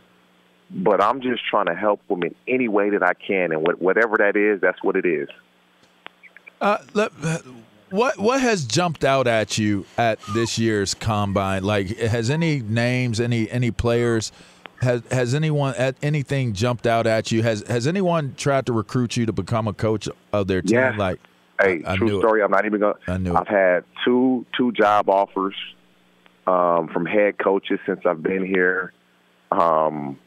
[0.71, 4.17] But I'm just trying to help them in any way that I can, and whatever
[4.19, 5.29] that is, that's what it is.
[6.61, 7.13] Uh, let,
[7.91, 11.63] what what has jumped out at you at this year's combine?
[11.63, 14.33] Like, has any names, any any players,
[14.81, 17.43] has has anyone at anything jumped out at you?
[17.43, 20.79] Has has anyone tried to recruit you to become a coach of their team?
[20.79, 20.95] Yeah.
[20.97, 21.21] Like,
[21.61, 22.43] Hey, I, I true knew story.
[22.43, 22.95] I'm not even gonna.
[23.09, 23.37] I knew it.
[23.39, 25.55] I've had two two job offers
[26.47, 28.93] um, from head coaches since I've been here.
[29.51, 30.19] Um,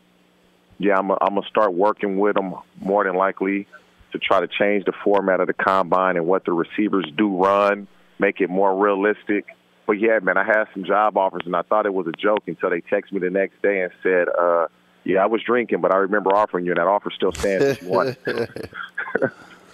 [0.80, 3.68] yeah, I'm I'm gonna start working with them more than likely
[4.12, 7.88] to try to change the format of the combine and what the receivers do run,
[8.18, 9.46] make it more realistic.
[9.90, 12.44] But yeah, man, I had some job offers and I thought it was a joke
[12.46, 14.68] until they texted me the next day and said, uh,
[15.04, 17.82] "Yeah, I was drinking, but I remember offering you, and that offer still stands if
[17.82, 18.18] you want."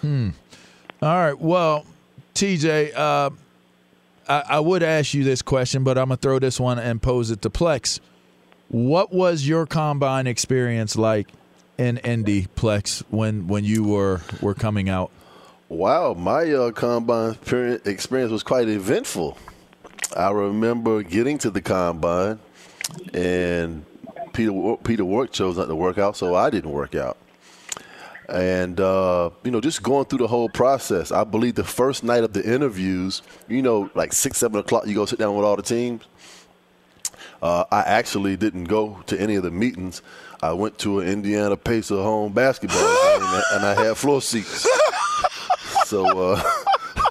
[0.00, 0.30] Hmm.
[1.02, 1.38] All right.
[1.38, 1.84] Well,
[2.34, 3.30] TJ, uh,
[4.26, 7.30] I, I would ask you this question, but I'm gonna throw this one and pose
[7.30, 8.00] it to Plex.
[8.68, 11.28] What was your combine experience like
[11.76, 15.10] in Indy, Plex, when when you were were coming out?
[15.68, 17.36] Wow, my uh, combine
[17.84, 19.36] experience was quite eventful.
[20.16, 22.38] I remember getting to the combine,
[23.12, 23.84] and
[24.32, 27.16] Peter Peter Warrick chose not to work out, so I didn't work out.
[28.28, 31.12] And uh, you know, just going through the whole process.
[31.12, 34.94] I believe the first night of the interviews, you know, like six, seven o'clock, you
[34.94, 36.02] go sit down with all the teams.
[37.42, 40.02] Uh, I actually didn't go to any of the meetings.
[40.42, 42.78] I went to an Indiana Pacer home basketball
[43.18, 44.66] game, and I had floor seats.
[45.84, 46.42] So uh,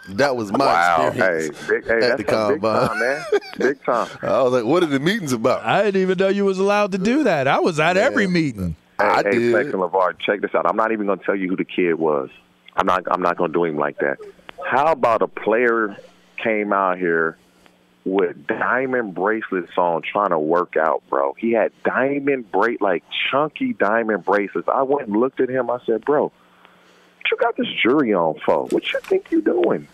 [0.09, 2.87] that was my wow, experience hey, big, hey, at that's the big combine.
[2.87, 3.25] time, man.
[3.57, 4.09] Big time.
[4.21, 6.91] I was like, "What are the meetings about?" I didn't even know you was allowed
[6.91, 7.47] to do that.
[7.47, 8.75] I was at every meeting.
[8.99, 9.51] Hey, I hey, did.
[9.51, 10.65] Flex and LeVar, check this out.
[10.67, 12.29] I'm not even going to tell you who the kid was.
[12.75, 13.03] I'm not.
[13.09, 14.17] I'm not going to do him like that.
[14.65, 15.97] How about a player
[16.41, 17.37] came out here
[18.03, 21.33] with diamond bracelets on, trying to work out, bro?
[21.37, 24.67] He had diamond braid, like chunky diamond bracelets.
[24.71, 25.69] I went and looked at him.
[25.69, 26.31] I said, "Bro, what
[27.31, 28.65] you got this jewelry on for?
[28.67, 29.87] What you think you doing?"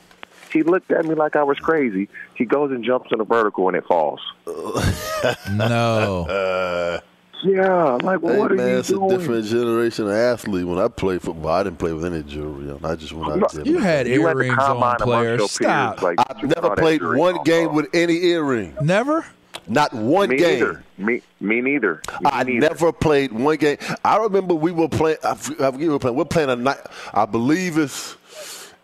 [0.52, 2.10] He looked at me like I was crazy.
[2.36, 4.20] He goes and jumps in a vertical and it falls.
[5.52, 6.26] No.
[6.28, 7.00] Uh,
[7.44, 9.12] Yeah, like hey, what are man, you it's doing?
[9.12, 10.64] a different generation of athlete.
[10.64, 12.86] When I played football, I didn't play with any jewelry on.
[12.86, 13.66] I just went out there.
[13.66, 15.52] You had You earrings combine on amongst players.
[15.52, 15.98] Stop.
[15.98, 17.78] peers, like, I've never played one game bro.
[17.78, 18.76] with any earring.
[18.84, 19.26] Never.
[19.68, 20.60] Not one Me game.
[20.60, 20.84] neither.
[20.98, 22.02] Me, me neither.
[22.22, 22.60] Me I neither.
[22.70, 23.78] never played one game.
[24.04, 25.18] I remember we were playing.
[25.24, 26.18] I f- I forget we were playing.
[26.18, 26.80] We're playing a night.
[27.14, 28.16] I believe it's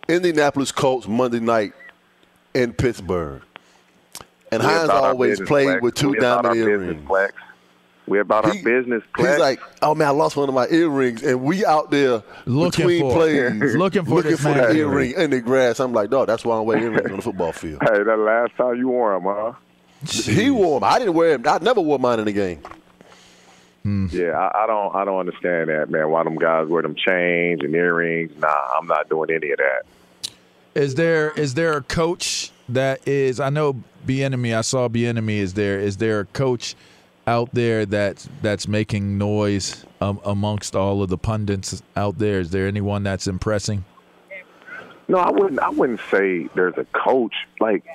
[0.07, 1.73] Indianapolis Colts Monday night
[2.53, 3.41] in Pittsburgh.
[4.51, 5.81] And We Hines always business, played Flex.
[5.81, 6.87] with two we about diamond earrings.
[6.93, 7.33] Business, Flex.
[8.07, 9.03] We about our business.
[9.17, 9.31] Flex.
[9.31, 12.87] He's like, oh man, I lost one of my earrings, and we out there Looking
[12.87, 13.59] between for it.
[13.59, 15.81] plays, Looking for looking for the earring in the grass.
[15.81, 17.81] I'm like, dog, that's why I wear earrings on the football field.
[17.81, 19.51] hey, that last time you wore them, huh?
[20.09, 20.89] He wore them.
[20.89, 21.53] I didn't wear them.
[21.53, 22.61] I never wore mine in the game.
[24.11, 24.93] Yeah, I, I don't.
[24.95, 26.09] I don't understand that, man.
[26.09, 28.33] Why them guys wear them chains and earrings?
[28.37, 29.83] Nah, I'm not doing any of that.
[30.75, 33.39] Is there is there a coach that is?
[33.39, 34.57] I know Bieniemy.
[34.57, 35.79] I saw Bieniemy is there.
[35.79, 36.75] Is there a coach
[37.27, 42.41] out there that that's making noise um, amongst all of the pundits out there?
[42.41, 43.85] Is there anyone that's impressing?
[45.07, 45.59] No, I wouldn't.
[45.59, 47.35] I wouldn't say there's a coach.
[47.61, 47.85] Like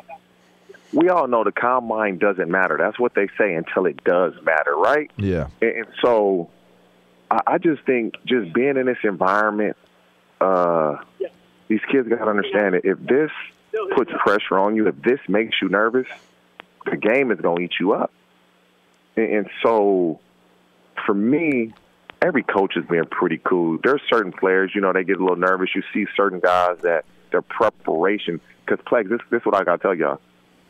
[0.93, 2.77] we all know, the combine doesn't matter.
[2.79, 5.11] That's what they say until it does matter, right?
[5.17, 5.49] Yeah.
[5.61, 6.51] And, so,
[7.31, 9.77] I, I just think just being in this environment,
[10.41, 10.99] uh,
[11.69, 12.85] these kids got to understand it.
[12.85, 13.31] If this
[13.97, 16.09] puts pressure on you, if this makes you nervous,
[16.91, 18.13] the game is going to eat you up.
[19.17, 20.21] And, so,
[21.07, 21.73] for me,
[22.21, 23.79] every coach has been pretty cool.
[23.83, 25.71] There's certain players, you know, they get a little nervous.
[25.75, 29.77] You see certain guys that their preparation, because Plex, this, this is what I got
[29.77, 30.21] to tell y'all.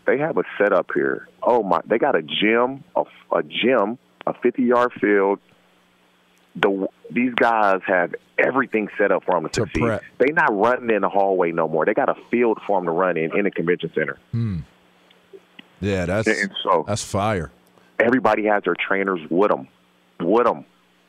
[0.06, 1.28] They have a setup here.
[1.42, 1.80] Oh my!
[1.86, 5.38] They got a gym, a, a gym, a 50 yard field.
[6.56, 9.80] The these guys have everything set up for them to, To succeed.
[9.82, 10.03] prep.
[10.18, 11.84] They not running in the hallway no more.
[11.86, 14.18] They got a field for them to run in in the convention center.
[14.32, 14.59] Hmm.
[15.80, 17.50] Yeah, that's And so that's fire.
[17.98, 19.66] everybody has their trainers with them,
[20.20, 20.64] with them.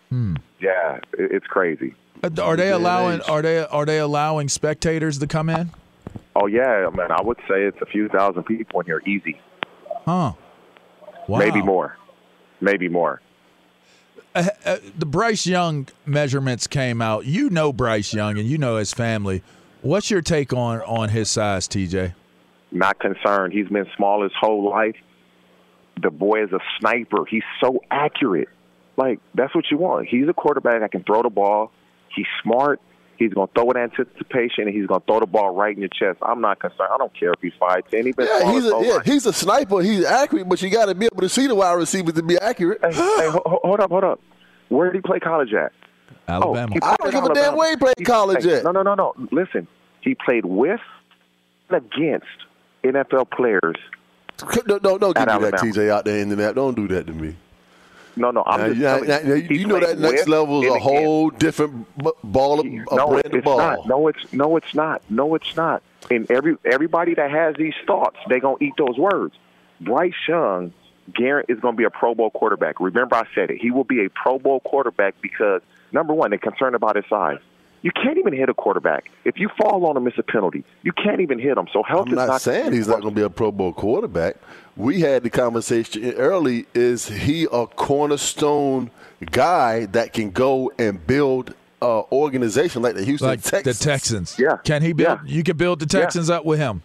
[0.09, 0.35] Hmm.
[0.59, 1.93] Yeah, it, it's crazy.
[2.41, 5.71] Are they allowing are they are they allowing spectators to come in?
[6.35, 7.11] Oh yeah, man.
[7.11, 9.39] I would say it's a few thousand people in here, easy.
[10.05, 10.33] Huh.
[11.27, 11.39] Wow.
[11.39, 11.97] Maybe more.
[12.59, 13.21] Maybe more.
[14.35, 17.25] uh, uh, the Bryce Young measurements came out.
[17.25, 19.43] You know Bryce Young and you know his family.
[19.81, 22.13] What's your take on on his size, TJ?
[22.71, 23.53] Not concerned.
[23.53, 24.95] He's been small his whole life.
[26.01, 27.25] the boy is a sniper.
[27.25, 28.49] He's so accurate.
[28.97, 30.07] Like that's what you want.
[30.07, 31.71] He's a quarterback that can throw the ball.
[32.15, 32.79] He's smart.
[33.17, 35.81] He's going to throw it anticipation, and he's going to throw the ball right in
[35.81, 36.19] your chest.
[36.21, 36.89] I'm not concerned.
[36.93, 38.05] I don't care if he's five ten.
[38.05, 39.81] He's been Yeah, he's a, yeah, he's a sniper.
[39.81, 42.37] He's accurate, but you got to be able to see the wide receiver to be
[42.39, 42.79] accurate.
[42.83, 44.19] Hey, hey, hold up, hold up.
[44.69, 45.71] Where did he play college at?
[46.27, 46.71] Alabama.
[46.71, 48.63] Oh, he I played don't give a damn where he played He- college hey, at.
[48.63, 49.13] No, no, no, no.
[49.31, 49.67] Listen,
[50.01, 50.79] he played with
[51.69, 52.25] and against
[52.83, 53.75] NFL players.
[54.67, 56.55] No, no, don't give At me that TJ out there in the map.
[56.55, 57.35] Don't do that to me.
[58.15, 59.57] No, no, I'm Now, just you, now, now, you.
[59.57, 61.87] you, know that next level is a whole different
[62.23, 63.57] ball of a no, brand it's ball.
[63.57, 63.87] not.
[63.87, 65.01] No, it's no, it's not.
[65.09, 65.81] No, it's not.
[66.11, 69.35] And every everybody that has these thoughts, they gonna eat those words.
[69.81, 70.73] Bryce Young,
[71.13, 72.79] Garrett is gonna be a Pro Bowl quarterback.
[72.79, 73.57] Remember, I said it.
[73.59, 75.61] He will be a Pro Bowl quarterback because
[75.91, 77.39] number one, they're concerned about his size.
[77.83, 79.11] You can't even hit a quarterback.
[79.25, 80.63] If you fall on him, it's a penalty.
[80.81, 81.67] You can't even hit him.
[81.71, 83.73] So health I'm is not not saying he's not going to be a Pro Bowl
[83.73, 84.37] quarterback.
[84.75, 86.65] We had the conversation early.
[86.73, 88.89] Is he a cornerstone
[89.31, 91.49] guy that can go and build
[91.81, 93.77] an organization like the Houston like Texans?
[93.79, 94.39] the Texans.
[94.39, 94.57] Yeah.
[94.63, 95.19] Can he build?
[95.25, 95.33] Yeah.
[95.35, 96.03] You can build the Yeah.
[96.03, 96.81] Texans up with him,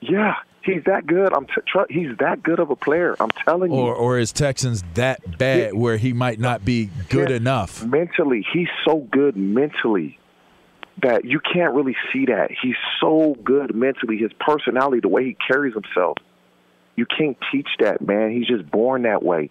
[0.00, 1.32] Yeah, he's that good.
[1.32, 3.14] I'm t- tr- he's that good of a player.
[3.20, 3.78] I'm telling you.
[3.78, 7.36] or or is Texans that bad where he might not be good Yeah.
[7.36, 7.84] enough?
[7.86, 10.18] mentally, he's so good mentally
[11.02, 12.50] that you can't really see that.
[12.62, 14.16] He's so good mentally.
[14.16, 16.18] His personality, the way he carries himself,
[16.96, 18.30] you can't teach that, man.
[18.30, 19.50] He's just born that way.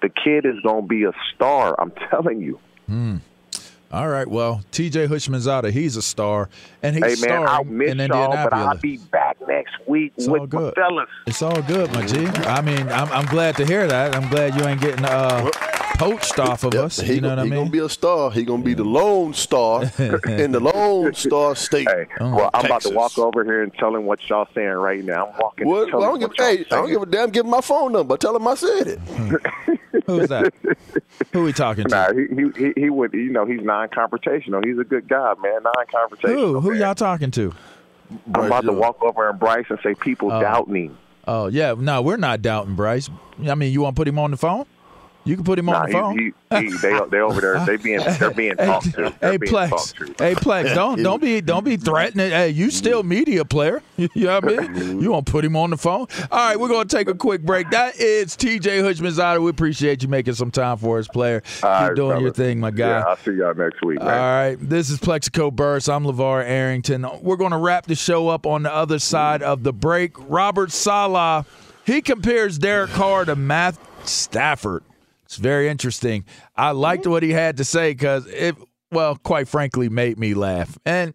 [0.00, 1.78] The kid is going to be a star.
[1.78, 2.58] I'm telling you.
[2.86, 3.16] Hmm.
[3.90, 4.28] All right.
[4.28, 5.06] Well, T.J.
[5.06, 6.50] Houshmandzadeh, he's a star,
[6.82, 8.66] and he's hey, man, I'll miss in y'all, but Indianapolis.
[8.66, 10.74] I'll be back next week It's with all my good.
[10.74, 11.08] fellas.
[11.26, 12.26] It's all good, my G.
[12.26, 14.14] I mean, I'm, I'm glad to hear that.
[14.14, 15.48] I'm glad you ain't getting uh,
[15.98, 17.00] poached off of Yep, us.
[17.00, 17.60] he You know gon- what I he mean?
[17.60, 18.30] gonna be a star.
[18.30, 19.82] He gonna be the lone star
[20.28, 21.88] in the Lone Star State.
[21.88, 24.68] Hey, Oh, well, I'm about to walk over here and tell him what y'all saying
[24.68, 25.26] right now.
[25.28, 25.66] I'm walking.
[25.68, 25.88] What?
[25.90, 26.28] tell I don't give.
[26.30, 27.30] what y'all Hey, I don't give a damn.
[27.30, 28.16] Give him my phone number.
[28.16, 28.98] Tell him I said it.
[30.06, 30.52] Who's that?
[31.32, 31.90] Who we talking to?
[31.90, 33.12] Nah, he, he he he would.
[33.12, 34.64] You know, he's non-confrontational.
[34.64, 35.62] He's a good guy, man.
[35.64, 36.34] Non-confrontational.
[36.34, 36.60] Who?
[36.60, 36.80] Who man.
[36.80, 37.52] y'all talking to?
[38.34, 38.78] I'm about to Young.
[38.78, 40.40] walk over and Bryce and say people Oh.
[40.40, 40.90] doubt me.
[41.26, 43.10] Oh yeah, no, we're not doubting Bryce.
[43.46, 44.64] I mean, you want to put him on the phone?
[45.24, 46.18] You can put him Nah, on the phone.
[46.18, 47.62] he, he, he, they they over there.
[47.66, 49.12] They being they're being talked to.
[49.20, 50.24] They're Hey being Plex, talked to.
[50.24, 52.30] hey Plex, don't don't be don't be threatening.
[52.30, 53.82] Hey, you still media player.
[53.98, 54.58] You know what I mean?
[54.74, 55.00] Mm-hmm.
[55.02, 56.06] You want to put him on the phone?
[56.30, 57.68] All right, we're gonna take a quick break.
[57.70, 59.42] That is TJ Houshmandzadeh.
[59.42, 61.40] We appreciate you making some time for us, player.
[61.42, 62.88] Keep All right, doing your thing, my guy.
[62.88, 64.16] Yeah, I'll see y'all next week, All man.
[64.50, 65.88] right, this is Plaxico Burress.
[65.88, 67.04] I'm LeVar Arrington.
[67.20, 70.12] We're going to wrap the show up on the other side of the break.
[70.30, 71.44] Robert Saleh,
[71.84, 74.84] he compares Derek Carr to Matt Stafford.
[75.28, 76.24] It's very interesting.
[76.56, 77.10] I liked mm-hmm.
[77.10, 78.56] what he had to say because it,
[78.90, 80.78] well, quite frankly, made me laugh.
[80.86, 81.12] And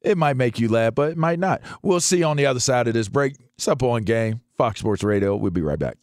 [0.00, 1.60] it might make you laugh, but it might not.
[1.82, 3.36] We'll see on the other side of this break.
[3.58, 5.36] It's up on game, Fox Sports Radio.
[5.36, 5.98] We'll be right back.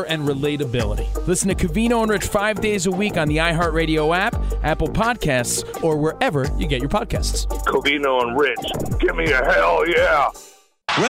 [0.00, 1.26] and relatability.
[1.26, 4.34] Listen to Covino and Rich five days a week on the iHeartRadio app,
[4.64, 7.46] Apple Podcasts, or wherever you get your podcasts.
[7.66, 10.30] Covino and Rich, give me a hell yeah.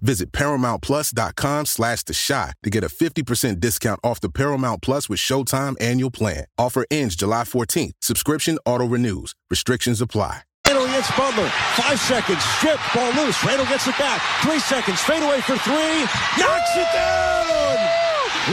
[0.00, 5.18] Visit ParamountPlus.com slash The Shot to get a 50% discount off the Paramount Plus with
[5.18, 6.44] Showtime annual plan.
[6.58, 7.92] Offer ends July 14th.
[8.00, 9.34] Subscription auto-renews.
[9.50, 10.42] Restrictions apply.
[10.66, 11.48] Randle against Butler.
[11.74, 12.42] Five seconds.
[12.58, 12.78] Strip.
[12.94, 13.42] Ball loose.
[13.44, 14.20] Randle gets it back.
[14.42, 15.00] Three seconds.
[15.00, 16.06] Fade away for three.
[16.38, 17.76] Knocks it down.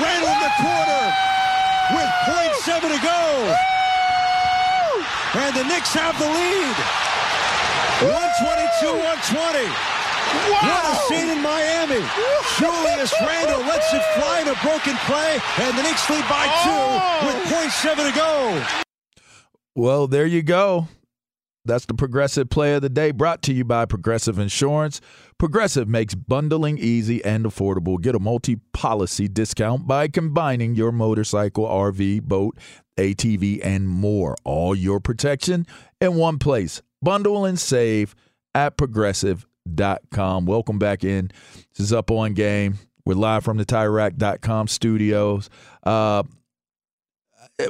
[0.01, 1.13] Randle in the corner
[1.93, 2.09] with
[2.65, 3.21] .7 to go.
[5.39, 6.75] And the Knicks have the lead.
[8.01, 9.69] 122-120.
[10.63, 12.01] What a scene in Miami.
[12.57, 16.71] Julius Randle lets it fly in a broken play, and the Knicks lead by two
[16.71, 17.27] oh.
[17.27, 18.63] with .7 to go.
[19.75, 20.87] Well, there you go.
[21.67, 25.01] That's the Progressive Play of the Day brought to you by Progressive Insurance.
[25.37, 28.01] Progressive makes bundling easy and affordable.
[28.01, 32.57] Get a multi policy discount by combining your motorcycle, RV, boat,
[32.97, 34.35] ATV, and more.
[34.45, 35.67] All your protection
[35.99, 36.81] in one place.
[37.01, 38.15] Bundle and save
[38.55, 40.45] at Progressive TireRack.com.
[40.45, 41.31] Welcome back in.
[41.75, 42.79] This is Up On Game.
[43.05, 45.49] We're live from the TireRack.com studios.
[45.83, 46.23] Uh,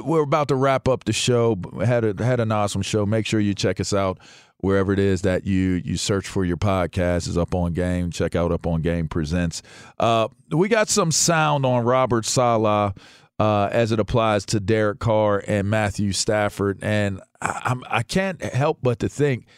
[0.02, 1.56] we're about to wrap up the show.
[1.84, 3.06] Had a, had an awesome show.
[3.06, 4.18] Make sure you check us out
[4.58, 7.28] wherever it is that you you search for your podcast.
[7.28, 8.10] Is Up On Game.
[8.10, 9.62] Check out Up On Game Presents.
[9.98, 12.94] Uh, we got some sound on Robert Saleh.
[13.40, 18.42] Uh, as it applies to Derek Carr and Matthew Stafford, and I, I'm, I can't
[18.42, 19.46] help but to think–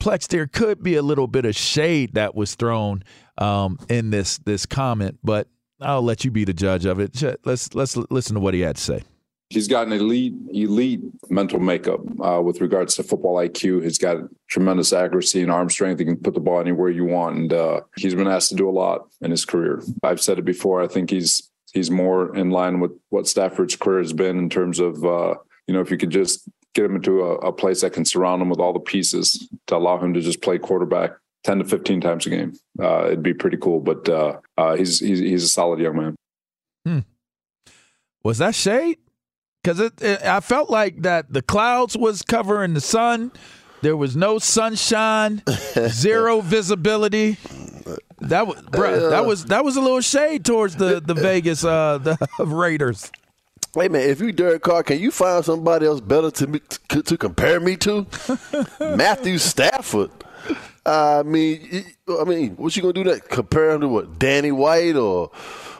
[0.00, 3.04] Plex, there could be a little bit of shade that was thrown
[3.38, 5.46] um, in this this comment, but
[5.80, 7.22] I'll let you be the judge of it.
[7.44, 9.02] Let's let's listen to what he had to say.
[9.50, 13.82] He's got an elite elite mental makeup uh, with regards to football IQ.
[13.82, 15.98] He's got tremendous accuracy and arm strength.
[15.98, 18.68] He can put the ball anywhere you want, and uh, he's been asked to do
[18.68, 19.82] a lot in his career.
[20.02, 20.82] I've said it before.
[20.82, 24.78] I think he's he's more in line with what Stafford's career has been in terms
[24.78, 25.34] of uh,
[25.66, 28.40] you know if you could just get him into a, a, place that can surround
[28.40, 31.12] him with all the pieces to allow him to just play quarterback
[31.44, 32.52] 10 to 15 times a game.
[32.80, 36.16] Uh, it'd be pretty cool, but uh, uh, he's, he's, he's a solid young man.
[36.86, 36.98] Hmm.
[38.22, 38.98] Was that shade?
[39.62, 43.32] Because it, it, I felt like that the clouds was covering the sun.
[43.82, 45.42] There was no sunshine,
[45.88, 47.36] zero visibility.
[48.20, 51.98] That was, bruh, that was that was a little shade towards the the Vegas uh,
[51.98, 53.10] the Raiders.
[53.72, 57.04] Hey man, if you Derek Carr, can you find somebody else better to me, to,
[57.04, 58.04] to compare me to?
[58.80, 60.10] Matthew Stafford.
[60.84, 61.84] I mean,
[62.20, 63.28] I mean, what you gonna do that?
[63.28, 64.18] Compare him to what?
[64.18, 65.30] Danny White or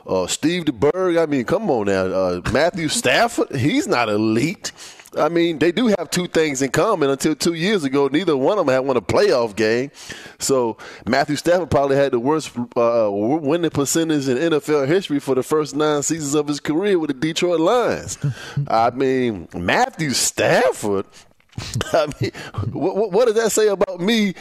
[0.07, 1.21] uh, Steve DeBerg?
[1.21, 3.57] I mean, come on now, uh, Matthew Stafford.
[3.57, 4.71] He's not elite.
[5.17, 7.11] I mean, they do have two things in common.
[7.11, 9.91] Until two years ago, neither one of them had won a playoff game.
[10.39, 15.43] So Matthew Stafford probably had the worst uh, winning percentage in NFL history for the
[15.43, 18.19] first nine seasons of his career with the Detroit Lions.
[18.69, 21.07] I mean, Matthew Stafford
[21.93, 22.31] I mean,
[22.73, 24.35] what, what, does that say about me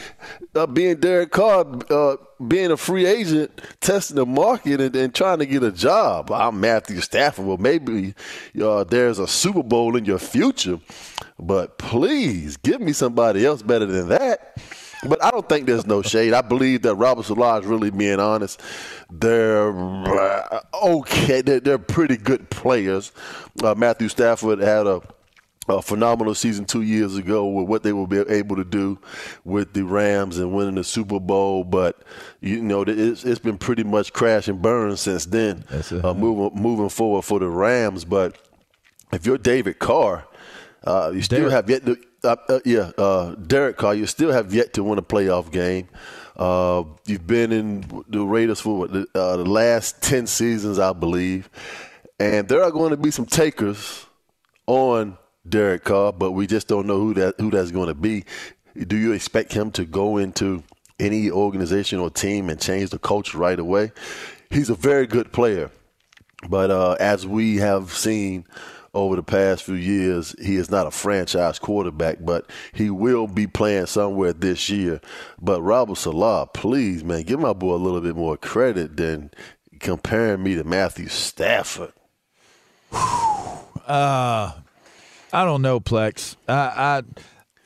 [0.54, 2.16] uh, being Derek Carr, uh,
[2.46, 6.30] being a free agent, testing the market and, and, trying to get a job?
[6.30, 7.46] I'm Matthew Stafford.
[7.46, 8.14] Well, maybe
[8.62, 10.80] uh, there's a Super Bowl in your future,
[11.38, 14.56] but please give me somebody else better than that.
[15.06, 16.34] But I don't think there's no shade.
[16.34, 18.60] I believe that Robert Saleh is really being honest.
[19.10, 21.40] They're uh, okay.
[21.40, 23.12] They're, they're pretty good players.
[23.62, 25.00] Uh, Matthew Stafford had a
[25.68, 28.98] a phenomenal season two years ago with what they will be able to do
[29.44, 31.64] with the Rams and winning the Super Bowl.
[31.64, 32.02] But
[32.40, 35.64] you know, it's, it's been pretty much crash and burn since then.
[35.70, 38.38] Uh, moving moving forward for the Rams, but
[39.12, 40.26] if you're David Carr,
[40.84, 41.52] uh, you still Derek.
[41.52, 41.96] have yet to.
[42.22, 45.88] Uh, uh, yeah, uh, Derek Carr, you still have yet to win a playoff game.
[46.36, 51.50] Uh, you've been in the Raiders for the, the last ten seasons, I believe,
[52.18, 54.06] and there are going to be some takers
[54.66, 58.24] on Derek Carr, but we just don't know who that who that's going to be.
[58.76, 60.62] Do you expect him to go into
[60.98, 63.92] any organization or team and change the coach right away?
[64.50, 65.70] He's a very good player,
[66.48, 68.46] but uh, as we have seen
[68.92, 73.46] over the past few years, he is not a franchise quarterback, but he will be
[73.46, 75.00] playing somewhere this year.
[75.40, 79.30] But Robert Saleh, please, man, give my boy a little bit more credit than
[79.78, 81.92] comparing me to Matthew Stafford.
[83.86, 84.52] Uh,
[85.32, 86.36] I don't know, Plex.
[86.48, 87.02] I, I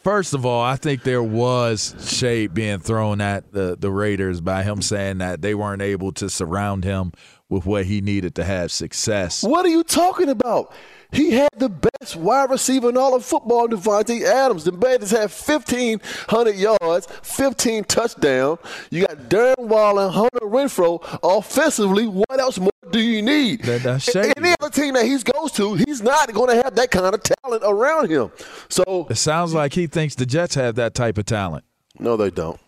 [0.02, 4.62] first of all, I think there was shade being thrown at the the Raiders by
[4.62, 7.12] him saying that they weren't able to surround him
[7.54, 9.42] with what he needed to have success.
[9.44, 10.72] What are you talking about?
[11.12, 14.64] He had the best wide receiver in all of football, Davante Adams.
[14.64, 18.58] The man has had 1,500 yards, 15 touchdowns.
[18.90, 22.08] You got Darren Waller and Hunter Renfrow offensively.
[22.08, 23.62] What else more do you need?
[23.62, 26.90] That, that's Any other team that he goes to, he's not going to have that
[26.90, 28.32] kind of talent around him.
[28.68, 31.64] So it sounds like he thinks the Jets have that type of talent.
[32.00, 32.58] No, they don't.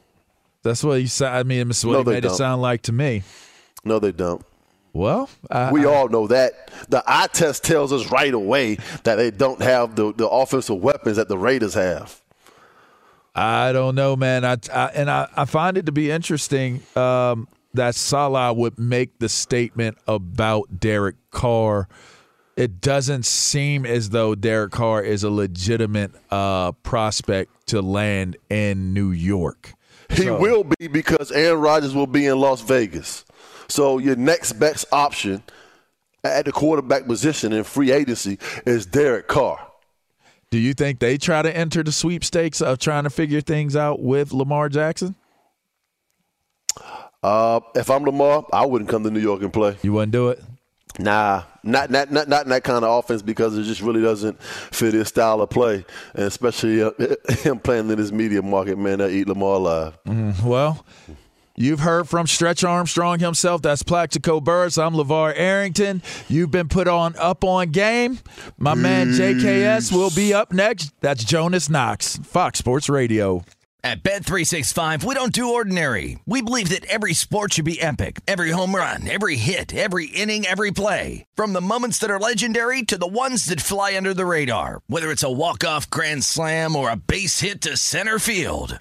[0.62, 1.32] That's what you said.
[1.32, 2.36] I mean, that's what No, he they made it don't.
[2.36, 3.24] sound like to me.
[3.84, 4.44] No, they don't.
[4.96, 6.70] Well, I, we all know that.
[6.88, 11.16] The eye test tells us right away that they don't have the, the offensive weapons
[11.18, 12.22] that the Raiders have.
[13.34, 14.44] I don't know, man.
[14.46, 19.18] I, I and I, I find it to be interesting um, that Saleh would make
[19.18, 21.86] the statement about Derek Carr.
[22.56, 28.94] It doesn't seem as though Derek Carr is a legitimate uh, prospect to land in
[28.94, 29.74] New York.
[30.08, 33.25] He So- will be because Aaron Rodgers will be in Las Vegas.
[33.68, 35.42] So your next best option
[36.24, 39.66] at the quarterback position in free agency is Derek Carr.
[40.50, 44.00] Do you think they try to enter the sweepstakes of trying to figure things out
[44.00, 45.16] with Lamar Jackson?
[47.22, 49.76] Uh, if I'm Lamar, I wouldn't come to New York and play.
[49.82, 50.42] You wouldn't do it?
[50.98, 54.40] Nah, not not not not in that kind of offense because it just really doesn't
[54.42, 56.90] fit his style of play, and especially uh,
[57.42, 58.78] him playing in this media market.
[58.78, 59.98] Man, that eat Lamar alive.
[60.06, 60.86] Mm, well,
[61.56, 63.62] you've heard from Stretch Armstrong himself.
[63.62, 64.78] That's Plaxico Burress.
[64.78, 66.02] I'm LeVar Arrington.
[66.28, 68.18] You've been put on up on game.
[68.58, 70.92] My man JKS will be up next.
[71.00, 73.44] That's Jonas Knox, Fox Sports Radio.
[73.86, 76.18] At Bet365, we don't do ordinary.
[76.26, 78.20] We believe that every sport should be epic.
[78.26, 81.24] Every home run, every hit, every inning, every play.
[81.36, 84.80] From the moments that are legendary to the ones that fly under the radar.
[84.88, 88.80] Whether it's a walk-off grand slam or a base hit to center field.